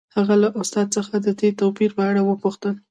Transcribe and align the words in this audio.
هغه 0.15 0.35
له 0.41 0.49
استاد 0.61 0.87
څخه 0.97 1.13
د 1.25 1.27
دې 1.39 1.49
توپیر 1.59 1.89
په 1.97 2.03
اړه 2.09 2.21
وپوښتل 2.23 2.73